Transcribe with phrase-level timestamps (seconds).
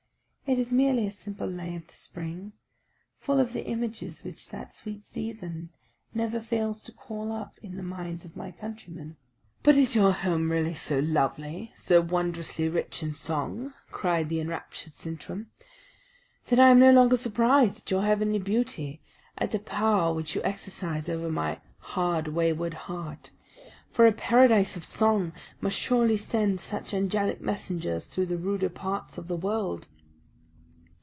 [0.47, 2.51] It is merely a simple lay of the spring,
[3.21, 5.69] full of the images which that sweet season
[6.13, 9.15] never fails to call up in the minds of my countrymen."
[9.63, 14.93] "But is your home really so lovely, so wondrously rich in song?" cried the enraptured
[14.93, 15.47] Sintram.
[16.47, 18.99] "Then I am no longer surprised at your heavenly beauty,
[19.37, 23.31] at the power which you exercise over my hard, wayward heart!
[23.89, 25.31] For a paradise of song
[25.61, 29.87] must surely send such angelic messengers through the ruder parts of the world."